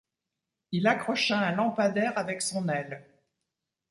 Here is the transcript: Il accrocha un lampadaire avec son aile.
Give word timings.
Il 0.71 0.87
accrocha 0.87 1.37
un 1.37 1.51
lampadaire 1.51 2.17
avec 2.17 2.41
son 2.41 2.67
aile. 2.69 3.05